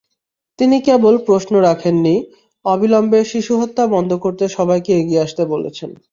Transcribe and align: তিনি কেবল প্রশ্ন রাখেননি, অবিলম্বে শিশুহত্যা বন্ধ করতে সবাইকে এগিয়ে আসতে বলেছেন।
তিনি 0.59 0.77
কেবল 0.81 1.13
প্রশ্ন 1.25 1.53
রাখেননি, 1.59 2.15
অবিলম্বে 2.65 3.19
শিশুহত্যা 3.25 3.83
বন্ধ 3.87 4.11
করতে 4.15 4.43
সবাইকে 4.47 4.91
এগিয়ে 4.97 5.23
আসতে 5.23 5.43
বলেছেন। 5.45 5.91